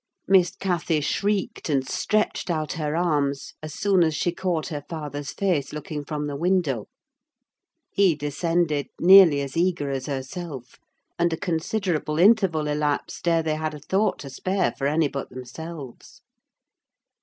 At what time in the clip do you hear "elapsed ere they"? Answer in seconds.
12.65-13.57